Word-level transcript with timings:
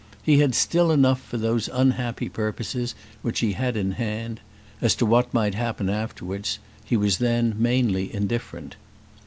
He 0.23 0.39
had 0.39 0.55
still 0.55 0.89
enough 0.91 1.21
for 1.21 1.37
those 1.37 1.67
unhappy 1.71 2.27
purposes 2.27 2.95
which 3.21 3.41
he 3.41 3.51
had 3.51 3.77
in 3.77 3.91
hand. 3.91 4.39
As 4.81 4.95
to 4.95 5.05
what 5.05 5.31
might 5.31 5.53
happen 5.53 5.91
afterwards, 5.91 6.57
he 6.83 6.97
was 6.97 7.19
then 7.19 7.53
mainly 7.55 8.11
indifferent. 8.11 8.77